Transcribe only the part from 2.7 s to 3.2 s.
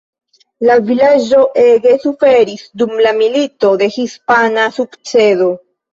dum la